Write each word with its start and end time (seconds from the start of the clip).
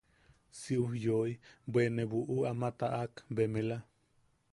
Si 0.59 0.73
ujyoi, 0.85 1.33
bwe 1.71 1.83
ne 1.95 2.03
buʼu 2.11 2.35
ama 2.51 2.69
taʼak 2.79 3.13
bemela. 3.35 3.77